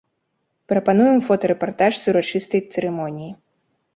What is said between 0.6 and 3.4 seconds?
Прапануем фотарэпартаж з урачыстай цырымоніі.